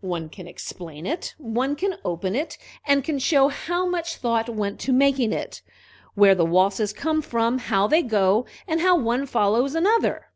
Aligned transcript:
One 0.00 0.30
can 0.30 0.46
explain 0.48 1.04
it; 1.04 1.34
one 1.36 1.76
can 1.76 1.96
open 2.06 2.34
it, 2.34 2.56
and 2.88 3.04
can 3.04 3.18
show 3.18 3.48
how 3.48 3.84
much 3.84 4.16
thought 4.16 4.48
went 4.48 4.80
to 4.80 4.94
making 4.94 5.30
it, 5.34 5.60
where 6.14 6.34
the 6.34 6.42
waltzes 6.46 6.94
come 6.94 7.20
from, 7.20 7.58
how 7.58 7.86
they 7.86 8.00
go, 8.00 8.46
and 8.66 8.80
how 8.80 8.96
one 8.96 9.26
follows 9.26 9.74
another." 9.74 10.28